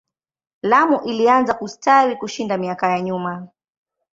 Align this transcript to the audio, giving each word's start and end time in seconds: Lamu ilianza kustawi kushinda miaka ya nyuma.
Lamu 0.61 1.01
ilianza 1.05 1.53
kustawi 1.53 2.15
kushinda 2.15 2.57
miaka 2.57 2.87
ya 2.91 3.01
nyuma. 3.01 3.47